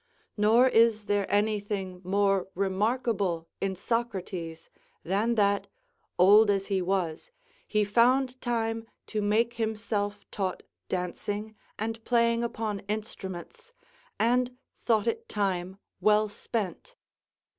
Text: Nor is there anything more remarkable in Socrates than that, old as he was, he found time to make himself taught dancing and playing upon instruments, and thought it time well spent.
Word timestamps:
Nor 0.35 0.67
is 0.67 1.05
there 1.05 1.31
anything 1.31 2.01
more 2.03 2.47
remarkable 2.55 3.47
in 3.61 3.75
Socrates 3.75 4.71
than 5.03 5.35
that, 5.35 5.67
old 6.17 6.49
as 6.49 6.65
he 6.73 6.81
was, 6.81 7.29
he 7.67 7.83
found 7.83 8.41
time 8.41 8.87
to 9.05 9.21
make 9.21 9.53
himself 9.61 10.25
taught 10.31 10.63
dancing 10.89 11.55
and 11.77 12.03
playing 12.03 12.43
upon 12.43 12.79
instruments, 12.87 13.73
and 14.19 14.57
thought 14.87 15.05
it 15.05 15.29
time 15.29 15.77
well 15.99 16.27
spent. 16.27 16.95